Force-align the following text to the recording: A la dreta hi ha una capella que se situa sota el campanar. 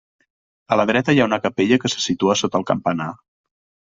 A 0.75 0.77
la 0.79 0.85
dreta 0.91 1.15
hi 1.17 1.19
ha 1.25 1.27
una 1.29 1.39
capella 1.43 1.77
que 1.83 1.91
se 1.95 2.01
situa 2.05 2.37
sota 2.41 2.61
el 2.61 2.67
campanar. 2.73 3.11